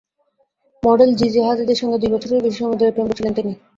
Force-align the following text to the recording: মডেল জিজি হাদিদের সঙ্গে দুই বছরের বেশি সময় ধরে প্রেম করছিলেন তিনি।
মডেল 0.83 1.11
জিজি 1.19 1.39
হাদিদের 1.47 1.79
সঙ্গে 1.81 1.97
দুই 2.01 2.11
বছরের 2.13 2.43
বেশি 2.45 2.57
সময় 2.59 2.79
ধরে 2.79 2.93
প্রেম 2.93 3.07
করছিলেন 3.07 3.33
তিনি। 3.37 3.51